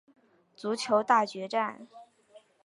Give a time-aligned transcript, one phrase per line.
[0.55, 1.87] 足球大决战！